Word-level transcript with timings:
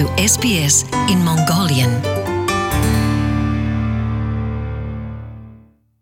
to 0.00 0.08
SBS 0.16 0.88
in 1.12 1.20
Mongolian. 1.28 1.92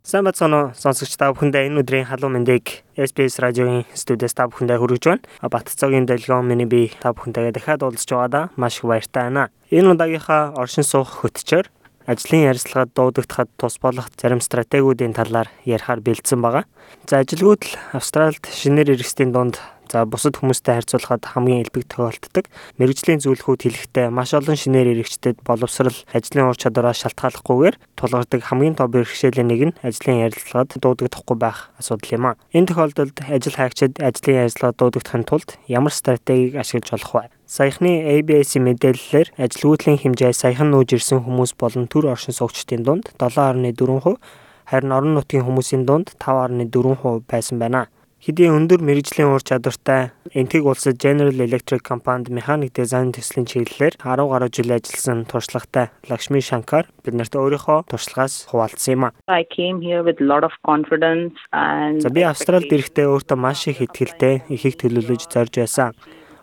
Сайн 0.06 0.22
бацгаано 0.22 0.70
сонсогч 0.78 1.18
та 1.18 1.32
бүхэндээ 1.34 1.66
энэ 1.66 1.82
өдрийн 1.82 2.06
халуун 2.06 2.38
мэндийг 2.38 2.86
SBS 2.94 3.42
радиогийн 3.42 3.90
студиэс 3.90 4.38
та 4.38 4.46
бүхэндээ 4.46 4.78
хүргэж 4.78 5.02
байна. 5.02 5.26
Батцогийн 5.42 6.06
дэлгөөн 6.06 6.46
миний 6.46 6.70
би 6.70 6.94
та 7.02 7.10
бүхэнтэйгээ 7.10 7.58
дахиад 7.58 7.82
уулзч 7.82 8.06
байгаадаа 8.14 8.54
маш 8.54 8.78
их 8.78 8.86
баяртай 8.86 9.34
байна. 9.34 9.50
Энэ 9.74 9.98
удаагийнхаа 9.98 10.54
оршин 10.54 10.86
суух 10.86 11.26
хөтчөөр 11.26 11.66
ажлын 12.06 12.46
ярилцлагад 12.54 12.94
дуудагдахад 12.94 13.50
тус 13.58 13.82
болох 13.82 14.06
зарим 14.14 14.38
стратегиудын 14.40 15.12
талаар 15.12 15.50
ярихаар 15.66 15.98
бэлдсэн 16.00 16.38
байгаа. 16.38 16.64
За 17.10 17.18
ажилгүйд 17.18 17.66
Австральд 17.92 18.46
шинээр 18.46 18.94
иргэсдийн 18.94 19.34
дунд 19.34 19.58
За 19.88 20.04
бусад 20.04 20.36
хүмүүстэй 20.36 20.84
харьцуулахад 20.84 21.24
хамгийн 21.24 21.64
элбэг 21.64 21.88
тохиолддог. 21.88 22.44
Мэргэжлийн 22.76 23.24
зөвлөхүүд 23.24 23.64
хэлэхдээ 23.64 24.12
маш 24.12 24.36
олон 24.36 24.52
шинээр 24.52 24.92
иргэжтэд 24.92 25.40
боловсрал 25.48 25.96
ажлын 26.12 26.52
ур 26.52 26.60
чадвараа 26.60 26.92
шалтгааллахгүйгээр 26.92 27.76
тулгардаг 27.96 28.40
хамгийн 28.44 28.76
том 28.76 28.92
бэрхшээлийн 28.92 29.48
нэг 29.48 29.60
нь 29.72 29.76
ажлын 29.80 30.28
ярилцлагад 30.28 30.76
дуудагдахгүй 30.76 31.36
байх 31.40 31.72
асуудал 31.80 32.12
юм 32.20 32.24
а. 32.28 32.36
Энэ 32.52 32.68
тохиолдолд 32.68 33.16
ажил 33.32 33.56
хайгчид 33.56 33.96
ажлын 33.96 34.44
ярилцлагад 34.44 34.76
дуудагдахын 34.76 35.24
тулд 35.24 35.56
ямар 35.72 35.92
стратегийг 35.96 36.60
ашиглаж 36.60 36.92
болох 36.92 37.12
вэ? 37.16 37.32
Саяхны 37.48 38.20
ABS-ийн 38.20 38.68
мэдээллээр 38.68 39.40
ажилгүйдлийн 39.40 40.04
хэмжээ 40.04 40.36
саяхан 40.36 40.68
нүүж 40.68 41.00
ирсэн 41.00 41.24
хүмүүс 41.24 41.56
болон 41.56 41.88
төр 41.88 42.12
оршин 42.12 42.36
суугчдын 42.36 42.84
дунд 42.84 43.08
7.4%, 43.16 44.20
харин 44.68 44.92
орон 44.92 45.16
нутгийн 45.16 45.48
хүмүүсийн 45.48 45.88
дунд 45.88 46.12
5.4% 46.20 47.24
байсан 47.24 47.56
байна 47.56 47.88
хэдийн 48.18 48.66
өндөр 48.66 48.82
мэрэгжлийн 48.82 49.30
ур 49.30 49.42
чадвартай 49.46 50.10
Энтиг 50.34 50.66
улсад 50.66 50.98
General 50.98 51.38
Electric 51.38 51.86
компанид 51.86 52.34
механик 52.34 52.74
дизайн 52.74 53.14
төслийн 53.14 53.46
чиглэлээр 53.46 53.94
10 53.94 54.26
гаруй 54.26 54.50
жил 54.50 54.74
ажилласан 54.74 55.22
туршлагатай 55.22 55.94
Лакшми 56.10 56.42
Шанкар 56.42 56.90
биднэрт 57.06 57.38
өөрийнхөө 57.38 57.86
туршлагаас 57.86 58.50
хуваалцсан 58.50 58.92
юм 58.98 59.02
а. 59.06 59.14
I 59.30 59.46
came 59.46 59.78
here 59.78 60.02
with 60.02 60.18
lot 60.18 60.42
of 60.42 60.50
confidence 60.66 61.38
and 61.54 62.02
За 62.02 62.10
би 62.10 62.26
Австралид 62.26 62.74
ирэхдээ 62.74 63.06
өөртөө 63.06 63.38
маш 63.38 63.70
их 63.70 63.86
ихтгэлтэй 63.86 64.50
ихийг 64.50 64.82
төлөвлөж 64.82 65.30
зорж 65.30 65.54
байсан. 65.54 65.94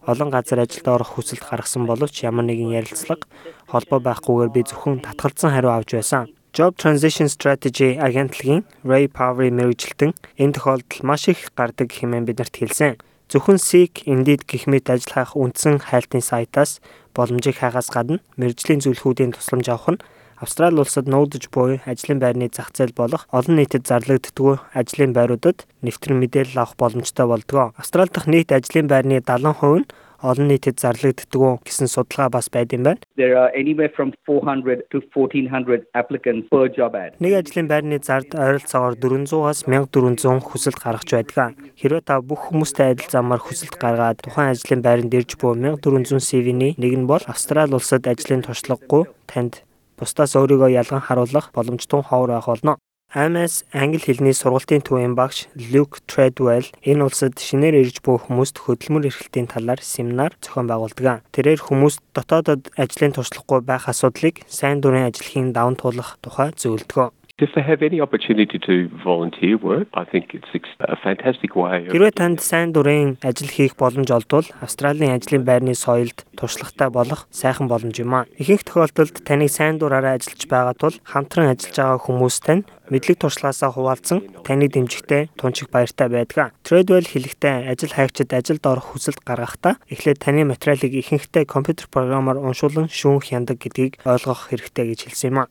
Олон 0.07 0.31
газар 0.31 0.63
ажилд 0.63 0.87
орох 0.87 1.19
хүсэлт 1.19 1.43
гаргасан 1.43 1.83
боловч 1.83 2.23
ямар 2.23 2.47
нэгэн 2.47 2.71
ярилцлага 2.71 3.27
холбоо 3.67 3.99
байхгүйгээр 3.99 4.51
би 4.55 4.61
зөвхөн 4.63 5.03
татгалзсан 5.03 5.51
хариу 5.51 5.75
авч 5.75 5.99
байсан. 5.99 6.31
Job 6.55 6.77
Transition 6.77 7.27
Strategy 7.27 7.99
агентлагийн 7.99 8.63
Ray 8.87 9.11
Power 9.11 9.51
мэрэгжилтэн 9.51 10.15
энэ 10.39 10.55
тохиолдолд 10.55 11.03
маш 11.03 11.27
их 11.27 11.51
гардаг 11.51 11.91
хэмээн 11.91 12.23
биднэрт 12.23 12.55
хэлсэн. 12.55 12.95
Зөвхөн 13.27 13.59
Seek, 13.59 14.07
Indeed 14.07 14.47
гэх 14.47 14.63
мэт 14.71 14.87
ажил 14.87 15.11
хайх 15.11 15.35
үндсэн 15.35 15.83
хайлтын 15.83 16.23
сайтаас 16.23 16.79
боломжийг 17.11 17.59
хаагаас 17.59 17.91
гадна 17.91 18.23
мэрэгжлийн 18.39 18.79
зөвлөхүүдийн 18.79 19.35
тусламж 19.35 19.67
авах 19.67 19.99
нь 19.99 20.03
Австрали 20.39 20.79
улсад 20.79 21.11
нүүдэж 21.11 21.51
буй 21.51 21.83
ажлын 21.83 22.23
байрны 22.23 22.47
зах 22.47 22.71
зээл 22.71 22.95
болох 22.95 23.27
олон 23.35 23.55
нийтэд 23.59 23.83
зарлагддгүй 23.87 24.55
ажлын 24.79 25.11
байруудад 25.11 25.67
нэвтрэн 25.83 26.19
мэдээлэл 26.23 26.59
авах 26.59 26.75
боломжтой 26.79 27.27
болдгоо. 27.27 27.75
Австрали 27.75 28.11
дахь 28.11 28.27
нийт 28.31 28.51
ажлын 28.55 28.87
байрны 28.87 29.19
70% 29.23 29.79
нь 29.79 29.87
олон 30.25 30.49
нийтэд 30.49 30.81
зарлагддаг 30.81 31.61
гэсэн 31.61 31.87
судалгаа 31.87 32.29
бас 32.33 32.49
байд 32.49 32.73
юм 32.73 32.83
байна. 32.83 33.01
There 33.15 33.37
are 33.37 33.51
anywhere 33.53 33.93
from 33.93 34.11
400 34.25 34.89
to 34.91 35.01
1400 35.13 35.85
applicants 35.93 36.49
per 36.49 36.65
job 36.73 36.97
ad. 36.97 37.13
Нэг 37.21 37.45
ажлын 37.45 37.69
байрны 37.69 38.01
зард 38.01 38.33
ойролцоогоор 38.33 38.97
400-аас 38.97 39.69
1400 39.69 40.41
хүсэлт 40.41 40.79
гаргаж 40.81 41.09
байдаг. 41.13 41.53
Хэрвээ 41.77 42.03
та 42.03 42.19
бүх 42.25 42.49
хүмүүстэй 42.49 42.97
адил 42.97 43.09
замаар 43.13 43.41
хүсэлт 43.45 43.77
гаргаад 43.77 44.25
тухайн 44.25 44.53
ажлын 44.53 44.81
байранд 44.81 45.13
ирж 45.13 45.37
буй 45.37 45.53
1400 45.53 46.17
CV-ний 46.19 46.73
нэг 46.81 46.93
нь 46.97 47.09
бол 47.09 47.21
Австрали 47.29 47.77
улсад 47.77 48.09
ажлын 48.09 48.41
туршлагагүй 48.41 49.05
танд 49.29 49.61
бусдаас 49.99 50.35
өөрийгөө 50.35 50.75
ялган 50.75 51.01
харуулах 51.05 51.53
боломжтой 51.55 52.01
ховор 52.03 52.35
байх 52.35 52.47
болно. 52.49 52.75
Аймаас 53.15 53.63
англи 53.71 54.03
хэлний 54.03 54.35
сургалтын 54.35 54.83
төвийн 54.83 55.15
багш 55.15 55.47
Luke 55.71 56.03
Treadwell 56.03 56.67
энэ 56.83 56.99
улсад 57.07 57.39
шинээр 57.39 57.79
ирж 57.87 58.03
буй 58.03 58.19
хүмүүст 58.19 58.59
хөдөлмөр 58.59 59.07
эрхлэлтийн 59.07 59.47
талаар 59.47 59.79
семинар 59.79 60.35
зохион 60.43 60.67
байгуулдаг. 60.67 61.23
Тэрээр 61.31 61.63
хүмүүст 61.63 62.03
дотоодод 62.11 62.75
ажлын 62.75 63.15
туршлагагүй 63.15 63.63
байх 63.63 63.87
асуудлыг 63.87 64.43
сайн 64.51 64.83
дурын 64.83 65.07
ажлын 65.07 65.55
даван 65.55 65.79
туулах 65.79 66.19
тухай 66.19 66.51
зөвлөдөг. 66.59 67.15
If 67.37 67.51
they 67.55 67.63
have 67.63 67.81
any 67.83 67.99
opportunity 67.99 68.57
to 68.59 68.87
volunteer 69.03 69.57
work, 69.59 69.87
I 69.93 70.05
think 70.05 70.35
it's 70.35 70.51
a 70.79 70.95
fantastic 70.95 71.55
way. 71.55 71.87
Хэрвээ 71.91 72.15
танд 72.19 72.39
сайн 72.39 72.71
дурын 72.71 73.15
ажил 73.23 73.51
хийх 73.51 73.75
боломж 73.75 74.11
олдвол 74.11 74.47
Австралийн 74.59 75.15
ажлын 75.15 75.43
байрны 75.43 75.75
соёлд 75.75 76.23
туршлагатай 76.39 76.91
болох 76.91 77.27
сайхан 77.31 77.67
боломж 77.67 77.95
юм 77.99 78.11
а. 78.15 78.27
Ихэнх 78.39 78.63
тохиолдолд 78.63 79.23
таныг 79.27 79.51
сайн 79.51 79.79
дураараа 79.79 80.15
ажиллаж 80.15 80.47
байгаа 80.47 80.75
тул 80.79 80.95
хамтран 81.03 81.51
ажиллаж 81.51 81.75
байгаа 81.75 81.99
хүмүүс 82.07 82.39
тань 82.39 82.63
мэдлэг 82.91 83.17
туршлагаасаа 83.19 83.71
хуваалцсан 83.73 84.19
таны 84.45 84.69
дэмжигтэй 84.69 85.29
тунчиг 85.35 85.69
баяртай 85.73 86.09
байдаг. 86.09 86.53
Tradewell 86.61 87.07
хэлэхдээ 87.07 87.69
ажил 87.71 87.93
хайгчид 87.93 88.33
ажилд 88.33 88.63
орох 88.65 88.93
хүсэлт 88.93 89.21
гаргахдаа 89.25 89.77
эхлээд 89.89 90.21
таны 90.21 90.45
материалыг 90.45 90.93
ихэнхдээ 90.93 91.45
компьютер 91.45 91.87
програмаар 91.89 92.37
уншуулан 92.37 92.89
шүүх 92.89 93.33
яндаг 93.33 93.57
гэдгийг 93.61 94.01
ойлгох 94.05 94.49
хэрэгтэй 94.53 94.85
гэж 94.93 94.99
хэлсэн 95.09 95.29
юм 95.33 95.39
а 95.43 95.47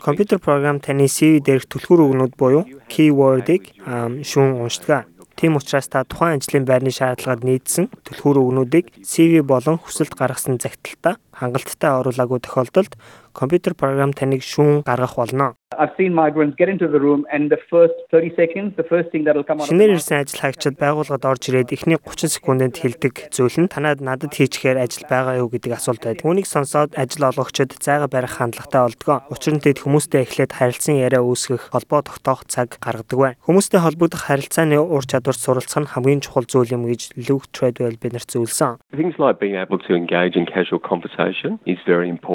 Компьютер 0.00 0.38
програм 0.40 0.80
таны 0.80 1.12
CV 1.12 1.44
дээрх 1.44 1.68
түлхүүр 1.68 2.00
үгнүүд 2.08 2.34
буюу 2.40 2.64
keyword-ыг 2.88 3.68
шүүн 4.24 4.64
уншдаг. 4.64 5.04
Тийм 5.36 5.54
учраас 5.54 5.86
та 5.86 6.02
тухайн 6.02 6.40
ажлын 6.40 6.64
байрны 6.66 6.90
шаардлагад 6.90 7.44
нийцсэн 7.46 7.86
түлхүүр 8.08 8.42
үгнүүдийг 8.42 9.04
CV 9.06 9.44
болон 9.46 9.78
хүсэлт 9.78 10.16
гаргасан 10.18 10.58
загталтаа 10.58 11.20
хангалттай 11.38 11.92
оруулаагүй 12.02 12.42
тохиолдолд 12.42 12.98
компьютер 13.38 13.74
програм 13.78 14.12
таныг 14.12 14.42
шүүн 14.42 14.82
гаргах 14.82 15.14
болно. 15.16 15.54
I've 15.76 15.94
seen 15.98 16.14
migrants 16.14 16.56
get 16.56 16.68
into 16.68 16.88
the 16.88 16.98
room 16.98 17.26
and 17.30 17.52
the 17.52 17.60
first 17.70 17.92
30 18.10 18.34
seconds 18.34 18.74
the 18.76 18.82
first 18.88 19.12
thing 19.12 19.24
that 19.24 19.36
will 19.36 19.44
come 19.44 19.60
out 19.60 19.68
Шинээр 19.68 20.00
ирсэн 20.00 20.24
ажил 20.24 20.40
хайгчид 20.40 20.80
байгууллагад 20.80 21.28
орж 21.28 21.52
ирээд 21.52 21.76
эхний 21.76 22.00
30 22.00 22.34
секундэд 22.40 22.80
хэлдэг 22.80 23.14
зүйл 23.30 23.56
нь 23.60 23.68
танад 23.68 24.00
надад 24.00 24.32
хийчихээр 24.32 24.80
ажил 24.80 25.04
байгаа 25.06 25.44
юу 25.44 25.52
гэдэг 25.52 25.76
асуулт 25.76 26.02
байдаг. 26.02 26.24
Үүнийг 26.24 26.48
сонсоод 26.48 26.96
ажил 26.96 27.28
олгогчид 27.28 27.76
зайгаа 27.78 28.08
барих 28.08 28.40
хандлагатай 28.40 28.80
болдгоо. 28.80 29.18
Учир 29.28 29.54
нь 29.54 29.62
тэд 29.62 29.84
хүмүүстэй 29.84 30.24
эхлээд 30.24 30.56
харилцан 30.56 30.96
яриа 30.96 31.20
үүсгэх, 31.20 31.68
холбоо 31.68 32.00
тогтоох 32.00 32.48
цаг 32.48 32.80
гаргадаг 32.80 33.18
бай. 33.20 33.32
Хүмүүстэй 33.44 33.84
холбогдох 33.84 34.24
харилцааны 34.24 34.80
ур 34.80 35.04
чадварт 35.04 35.36
суралцах 35.36 35.84
нь 35.84 35.92
хамгийн 35.92 36.24
чухал 36.24 36.48
зүйл 36.48 36.72
юм 36.72 36.88
гэж 36.88 37.12
Luke 37.28 37.52
Treadwell 37.52 38.00
биднэрт 38.00 38.32
зөвлөсөн. 38.32 38.80
Things 38.96 39.20
like 39.20 39.36
being 39.36 39.60
able 39.60 39.78
to 39.84 39.92
engage 39.92 40.32
in 40.34 40.48
casual 40.48 40.80
conversation. 40.80 41.27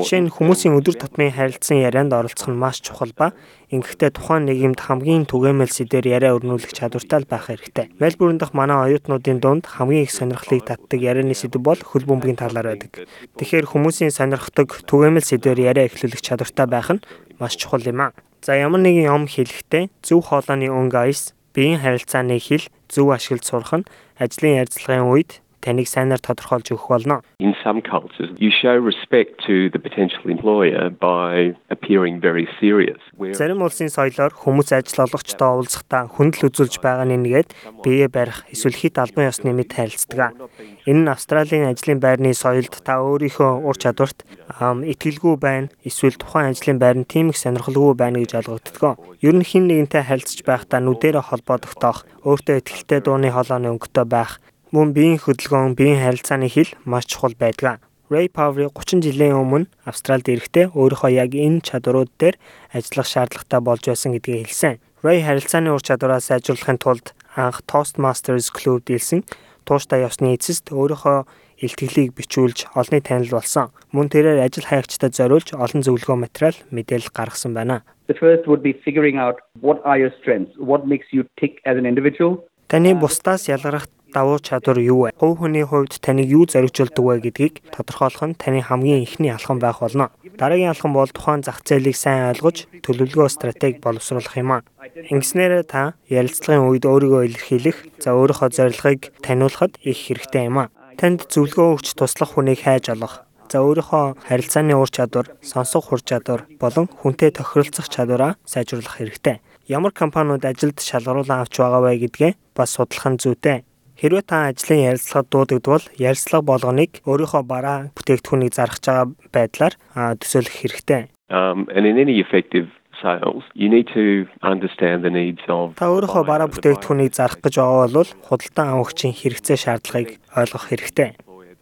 Шинэ 0.06 0.30
хүмүүсийн 0.34 0.78
өдөр 0.78 0.96
тутмын 0.98 1.34
харилцан 1.34 1.82
ярианд 1.82 2.14
оролцох 2.14 2.50
нь 2.52 2.60
маш 2.60 2.82
чухал 2.82 3.14
ба 3.18 3.34
Ингэхдээ 3.74 4.14
тухайн 4.14 4.46
нийгэмд 4.46 4.86
хамгийн 4.86 5.26
түгээмэл 5.26 5.74
сэдвээр 5.74 6.06
яриа 6.22 6.38
өрнүүлэх 6.38 6.78
чадвартай 6.78 7.26
байх 7.26 7.50
хэрэгтэй. 7.50 7.90
Мельбурн 7.98 8.38
дахь 8.38 8.54
манай 8.54 8.78
оюутнуудын 8.94 9.42
дунд 9.42 9.66
хамгийн 9.66 10.06
их 10.06 10.14
сонирхлыг 10.14 10.62
татдаг 10.62 11.02
ярианы 11.02 11.34
сэдв 11.34 11.58
бол 11.58 11.82
хөл 11.82 12.06
бөмбөгийн 12.06 12.38
талаар 12.38 12.78
байдаг. 12.78 13.10
Тэгэхээр 13.34 13.66
хүмүүсийн 13.66 14.14
сонирхдаг 14.14 14.70
түгээмэл 14.86 15.26
сэдвээр 15.26 15.74
яриа 15.74 15.90
эхлүүлэх 15.90 16.22
чадвартай 16.22 16.70
байх 16.70 16.94
нь 16.94 17.02
маш 17.42 17.58
чухал 17.58 17.82
юм 17.82 17.98
а. 17.98 18.14
За 18.46 18.54
ямар 18.54 18.86
нэгэн 18.86 19.10
юм 19.10 19.26
хэлэхдээ 19.26 19.90
зөв 20.06 20.22
хоолойны 20.30 20.70
өнгө 20.70 21.10
айс, 21.10 21.34
биеийн 21.58 21.82
харилцааны 21.82 22.38
хэл 22.38 22.70
зөв 22.94 23.10
ашиглаж 23.10 23.42
сурах 23.50 23.74
нь 23.74 23.90
ажлын 24.22 24.62
ярилцлагын 24.62 25.10
үед 25.10 25.42
таныг 25.64 25.88
сайнаар 25.88 26.20
тодорхойлж 26.20 26.76
өгөх 26.76 26.92
болно. 26.92 27.24
In 27.40 27.56
some 27.64 27.80
cultures 27.80 28.30
you 28.38 28.52
show 28.52 28.76
respect 28.76 29.40
to 29.48 29.72
the 29.72 29.80
potential 29.80 30.28
employer 30.28 30.92
by 30.92 31.56
appearing 31.72 32.20
very 32.20 32.48
serious. 32.60 33.00
Зарим 33.40 33.64
улсын 33.64 33.88
соёлоор 33.88 34.36
хүмүүс 34.36 34.76
ажил 34.76 35.08
олгогчтой 35.08 35.50
уулзахдаа 35.56 36.12
хүндэл 36.12 36.52
үзүүлж 36.52 36.84
байгаа 36.84 37.08
нэгээд 37.08 37.50
биеэ 37.80 38.12
барих 38.12 38.44
эсвэл 38.52 38.76
хит 38.76 39.00
албан 39.00 39.32
ёсны 39.32 39.56
мэд 39.56 39.72
харилцдаг. 39.72 40.36
Энэ 40.84 41.02
нь 41.08 41.12
Австралийн 41.14 41.72
ажлын 41.72 42.04
байрны 42.04 42.36
соёлд 42.36 42.76
та 42.84 43.00
өөрийнхөө 43.00 43.64
ур 43.64 43.78
чадварт 43.80 44.28
итгэлгүй 44.60 45.36
байна 45.40 45.72
эсвэл 45.88 46.20
тухайн 46.20 46.52
ажлын 46.52 46.80
байр 46.80 46.98
нь 47.00 47.08
тийм 47.08 47.32
их 47.32 47.40
сонирхолгүй 47.40 47.96
байна 47.96 48.20
гэж 48.20 48.44
ойлгогддог. 48.44 49.00
Ер 49.24 49.36
нь 49.38 49.48
хин 49.48 49.72
нэгэнтэй 49.72 50.04
харилцаж 50.04 50.44
байхдаа 50.44 50.80
нүдэрэ 50.84 51.22
холбоо 51.24 51.58
тогтоох, 51.62 52.04
өөртөө 52.28 52.56
ихтэй 52.60 53.00
дууны 53.00 53.32
хоолойны 53.32 53.72
өнгөтэй 53.72 54.06
байх, 54.06 54.44
мөн 54.74 54.90
биеийн 54.98 55.22
хөдөлгөөн, 55.22 55.78
биеийн 55.78 56.02
харилцааны 56.02 56.50
хил 56.50 56.74
маш 56.82 57.06
чухал 57.06 57.38
байдаг. 57.38 57.78
Ray 58.10 58.26
Power 58.26 58.74
30 58.74 59.06
жилийн 59.06 59.38
өмнө 59.38 59.70
Австралид 59.86 60.26
ирэхдээ 60.26 60.74
өөрийнхөө 60.74 61.14
яг 61.14 61.38
энэ 61.38 61.62
чадварууд 61.62 62.10
дээр 62.18 62.42
ажиллах 62.74 63.06
шаардлагатай 63.06 63.62
болж 63.62 63.86
байсан 63.86 64.18
гэдгийг 64.18 64.50
хэлсэн. 64.50 64.82
Ray 65.06 65.22
харилцааны 65.22 65.70
ур 65.70 65.84
чадвараа 65.86 66.18
сайжруулахын 66.26 66.82
тулд 66.82 67.14
анх 67.38 67.62
Toastmasters 67.70 68.50
Club 68.50 68.82
дийлсэн 68.90 69.22
тууштай 69.62 70.02
явсны 70.02 70.34
эцэст 70.34 70.74
өөрийнхөө 70.74 71.30
илтгэлийг 71.62 72.18
бичүүлж 72.18 72.74
олны 72.74 72.98
танил 73.06 73.30
болсон. 73.30 73.70
Мөн 73.94 74.10
тэрээр 74.10 74.42
ажил 74.42 74.66
хайгчдад 74.66 75.14
зориулж 75.14 75.54
олон 75.54 75.86
зөвлөгөө 75.86 76.18
материал 76.18 76.58
мэдээлэл 76.74 77.14
гаргасан 77.14 77.54
байна. 77.54 77.86
The 78.10 78.18
first 78.18 78.50
would 78.50 78.66
be 78.66 78.74
figuring 78.82 79.22
out 79.22 79.38
what 79.62 79.86
are 79.86 80.02
your 80.02 80.12
strengths, 80.18 80.58
what 80.58 80.90
makes 80.90 81.14
you 81.14 81.30
tick 81.38 81.62
as 81.62 81.78
an 81.78 81.86
individual. 81.86 82.42
Таны 82.68 82.98
бусдаас 82.98 83.48
ялгарах 83.48 83.86
давуу 84.14 84.38
чадвар 84.38 84.78
юу 84.80 85.10
вэ? 85.10 85.18
Хувь 85.18 85.42
хүний 85.42 85.66
хувьд 85.66 85.98
таныг 86.00 86.30
юу 86.30 86.46
зоригжуулдаг 86.46 87.04
вэ 87.04 87.16
гэдгийг 87.26 87.66
тодорхойлох 87.74 88.24
нь 88.30 88.38
таны 88.38 88.62
хамгийн 88.62 89.02
ихний 89.02 89.34
алхам 89.34 89.58
байх 89.58 89.82
болно. 89.82 90.14
Дараагийн 90.38 90.72
алхам 90.72 90.94
бол 90.94 91.10
тухайн 91.10 91.42
зах 91.42 91.66
зээлийг 91.66 91.98
сайн 91.98 92.30
ойлгож 92.32 92.70
төлөвлөгөө 92.86 93.30
стратеги 93.34 93.82
боловсруулах 93.82 94.38
юм 94.38 94.62
аа. 94.62 94.66
Ингэснээр 95.10 95.66
та 95.66 95.98
ярилцлагын 96.08 96.70
үед 96.70 96.86
өөрийгөө 96.86 97.22
илэрхийлэх, 97.28 97.78
за 97.98 98.14
өөрийнхөө 98.14 98.50
зорилгыг 98.54 99.02
таниулахад 99.26 99.82
их 99.82 99.98
хэрэгтэй 99.98 100.48
юм 100.48 100.58
аа. 100.62 100.74
Танд 100.96 101.26
зөвлөгөө 101.34 101.82
өгч 101.82 101.98
туслах 101.98 102.38
хүнийг 102.38 102.62
хайж 102.64 102.94
олох, 102.94 103.26
За 103.54 103.62
өөрийнхөө 103.62 104.26
харилцааны 104.26 104.74
ур 104.74 104.90
чадвар, 104.90 105.30
сонсох 105.46 105.94
хур 105.94 106.02
чадвар 106.02 106.50
болон 106.58 106.90
хүнтэй 106.90 107.30
тохиролцох 107.30 107.86
чадвараа 107.86 108.34
сайжруулах 108.50 108.98
хэрэгтэй. 108.98 109.46
Ямар 109.70 109.94
компаниуд 109.94 110.42
ажилд 110.42 110.82
шалгаруулан 110.82 111.46
авч 111.46 111.62
байгаа 111.62 111.82
вэ 111.86 112.10
гэдгээ 112.10 112.32
бас 112.58 112.74
судлах 112.74 113.06
нь 113.14 113.22
зүйтэй. 113.22 113.62
Хэрвээ 114.00 114.24
та 114.26 114.50
ажлын 114.50 114.90
ярилцлагад 114.90 115.28
дуудагдвал 115.30 115.86
ярилцлага 115.98 116.44
болгоныг 116.50 116.92
өөрийнхөө 117.06 117.44
бараа 117.46 117.80
бүтээгдэхүүнийг 117.94 118.54
зарах 118.58 118.82
байгаа 118.82 119.14
байдлаар 119.30 119.74
төсөөлөх 120.18 120.56
хэрэгтэй. 120.58 121.02
Um, 121.30 121.70
and 121.74 121.86
in 121.86 121.98
any 121.98 122.20
effective 122.20 122.68
sales, 123.02 123.44
you 123.54 123.70
need 123.70 123.88
to 123.94 124.26
understand 124.42 125.04
the 125.04 125.14
needs 125.14 125.44
of 125.48 125.76
Та 125.78 125.94
өөрийнхөө 125.94 126.24
бараа 126.26 126.50
бүтээгдэхүүнийг 126.50 127.14
зарах 127.14 127.38
гэж 127.44 127.62
байгаа 127.62 127.90
бол 127.94 128.12
худалдан 128.26 128.68
авагчийн 128.74 129.14
хэрэгцээ 129.14 129.58
шаардлагыг 129.62 130.10
ойлгох 130.34 130.66
хэрэгтэй. 130.72 131.10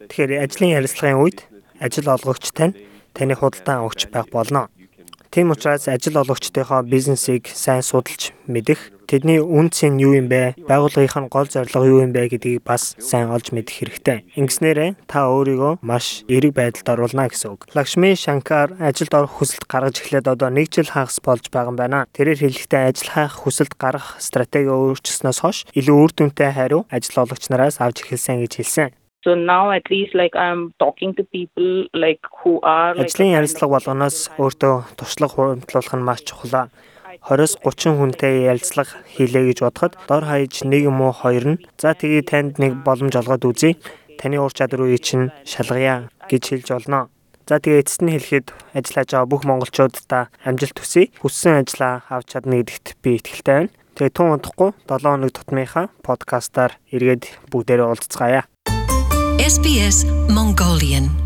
Тэгэхээр 0.08 0.32
ажлын 0.44 0.76
ярилцлагын 0.78 1.20
үед 1.20 1.38
ажил 1.84 2.08
олгогч 2.08 2.48
тань 2.56 2.78
таны 3.12 3.34
худалдан 3.36 3.84
авагч 3.84 4.08
байх 4.08 4.28
болно. 4.32 4.72
Тийм 5.32 5.50
учраас 5.50 5.88
ажил 5.88 6.20
олгогчдынхоо 6.20 6.82
бизнесийг 6.84 7.48
сайн 7.48 7.82
судалж 7.82 8.36
мэдэх, 8.46 8.92
тэдний 9.12 9.44
үнц 9.44 9.84
нь 9.84 10.00
юу 10.00 10.16
юм 10.16 10.32
бэ, 10.32 10.56
байгууллагынх 10.64 11.20
нь 11.20 11.28
гол 11.28 11.44
зорилго 11.44 11.84
юу 11.84 12.00
юм 12.00 12.16
бэ 12.16 12.32
гэдгийг 12.32 12.64
бас 12.64 12.96
сайн 12.96 13.28
олж 13.28 13.52
мэдэх 13.52 14.00
хэрэгтэй. 14.00 14.24
Ингэснээрээ 14.40 15.04
та 15.04 15.28
өөрийгөө 15.28 15.84
маш 15.84 16.24
эерэг 16.32 16.56
байдалд 16.56 16.88
оруулна 16.88 17.28
гэсэн 17.28 17.52
үг. 17.52 17.68
Лакшми 17.76 18.16
Шанкар 18.16 18.72
ажилд 18.80 19.12
орох 19.12 19.36
хүсэлт 19.36 19.68
гаргаж 19.68 20.00
эхлээд 20.00 20.32
одоо 20.32 20.48
нэг 20.48 20.72
жил 20.72 20.88
хагас 20.88 21.20
болж 21.20 21.52
байгаа 21.52 21.68
юм 21.68 21.76
байна. 21.76 22.08
Тэрээр 22.16 22.40
хэлэхдээ 22.40 22.88
ажил 22.88 23.12
хайх 23.12 23.36
хүсэлт 23.36 23.76
гаргах 23.76 24.16
стратеги 24.16 24.72
өөрчилснөөс 24.72 25.38
хойш 25.44 25.68
илүү 25.76 25.96
үр 26.00 26.12
дүнтэй 26.16 26.48
хариу 26.56 26.88
ажил 26.88 27.28
олгогч 27.28 27.52
нараас 27.52 27.84
авч 27.84 28.00
эхэлсэн 28.08 28.40
гэж 28.40 28.64
хэлсэн. 28.64 28.96
So 29.22 29.36
now 29.36 29.70
at 29.70 29.86
least 29.88 30.14
like 30.14 30.34
I'm 30.34 30.74
talking 30.80 31.14
to 31.14 31.22
people 31.22 31.86
like 31.94 32.24
who 32.42 32.58
are 32.66 32.96
Ажлын 32.98 33.36
ярилцлага 33.38 33.78
болгоноос 33.78 34.34
өөртөө 34.34 34.74
туршлага 34.98 35.34
хуримтлуулах 35.36 35.94
нь 35.94 36.02
маш 36.02 36.26
чухал. 36.26 36.72
20-с 37.20 37.60
30 37.60 37.98
хүнтэй 37.98 38.48
ярилцлага 38.48 38.96
хийлээ 39.12 39.52
гэж 39.52 39.58
бодоход 39.66 39.92
дор 40.08 40.24
хаяж 40.24 40.64
нэг 40.64 40.88
юм 40.88 41.04
уу 41.04 41.12
хоёр 41.12 41.44
нь 41.56 41.62
за 41.76 41.92
тэгээ 41.92 42.24
танд 42.24 42.52
нэг 42.56 42.80
боломж 42.86 43.12
олгоод 43.20 43.44
үзье. 43.44 43.76
Таны 44.16 44.40
ур 44.40 44.52
чадвар 44.54 44.88
үе 44.88 44.96
чинь 44.96 45.34
шалгая 45.44 46.08
гэж 46.30 46.42
хэлж 46.48 46.68
болно. 46.72 47.12
За 47.48 47.58
тэгээ 47.58 47.82
эцэст 47.82 48.02
нь 48.06 48.14
хэлэхэд 48.14 48.46
ажиллаж 48.72 49.08
байгаа 49.12 49.28
бүх 49.28 49.42
монголчуудаа 49.44 50.30
амжилт 50.46 50.78
хүсье. 50.78 51.10
Хүссэн 51.20 51.66
ажлаа 51.66 52.06
авч 52.08 52.32
чадна 52.32 52.62
гэдэгт 52.62 52.96
би 53.02 53.18
итгэлтэй 53.18 53.68
байна. 53.68 53.72
Тэгээ 53.98 54.16
тун 54.16 54.32
удахгүй 54.32 54.70
7 54.88 55.04
хоног 55.04 55.30
тутмынхаа 55.36 55.86
подкастаар 56.06 56.80
эргээд 56.94 57.28
бүгдээрээ 57.52 57.88
уулзцгаая. 57.88 58.48
SBS 59.42 60.06
Mongolian 60.30 61.21